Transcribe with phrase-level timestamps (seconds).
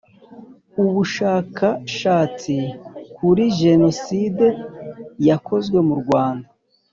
[0.83, 1.67] Ubushaka
[1.97, 2.57] shatsi
[3.15, 4.47] kuri jeno side
[5.27, 6.47] yakozwe mu Rwanda